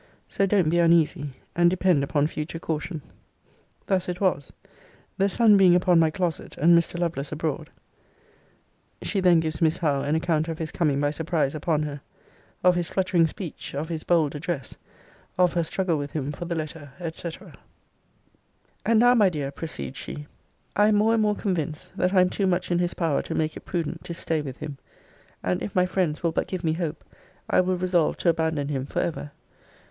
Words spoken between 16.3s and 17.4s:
for the letter, &c.